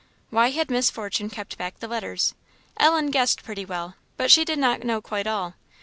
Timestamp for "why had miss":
0.31-0.89